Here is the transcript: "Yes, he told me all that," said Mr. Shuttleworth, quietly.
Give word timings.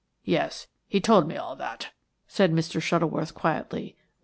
"Yes, 0.25 0.65
he 0.87 0.99
told 0.99 1.27
me 1.27 1.37
all 1.37 1.55
that," 1.57 1.91
said 2.27 2.51
Mr. 2.51 2.81
Shuttleworth, 2.81 3.35
quietly. 3.35 3.95